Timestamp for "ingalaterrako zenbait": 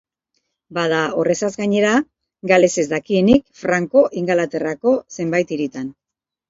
4.25-5.57